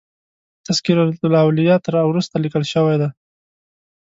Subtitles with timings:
[0.67, 3.09] تذکرة الاولیاء تر را وروسته لیکل شوی دی.